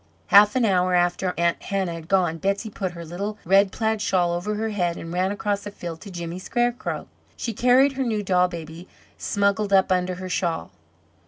Half 0.33 0.55
an 0.55 0.65
hour 0.65 0.95
after 0.95 1.35
Aunt 1.37 1.61
Hannah 1.61 1.93
had 1.93 2.07
gone 2.07 2.39
Betsey 2.39 2.71
put 2.71 2.93
her 2.93 3.05
little 3.05 3.37
red 3.45 3.71
plaid 3.71 4.01
shawl 4.01 4.33
over 4.33 4.55
her 4.55 4.69
head, 4.69 4.97
and 4.97 5.13
ran 5.13 5.31
across 5.31 5.61
the 5.61 5.69
field 5.69 6.01
to 6.01 6.09
Jimmy 6.09 6.39
Scarecrow. 6.39 7.05
She 7.37 7.53
carried 7.53 7.91
her 7.93 8.03
new 8.03 8.23
doll 8.23 8.47
baby 8.47 8.87
smuggled 9.19 9.71
up 9.71 9.91
under 9.91 10.15
her 10.15 10.27
shawl. 10.27 10.71